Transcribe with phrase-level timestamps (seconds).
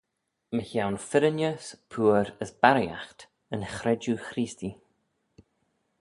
[0.55, 3.21] Mychione firrinys, pooar as barriaght
[3.53, 4.75] yn chredjue Chreestee.